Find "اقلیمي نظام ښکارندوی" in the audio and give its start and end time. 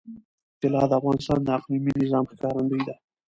1.57-2.81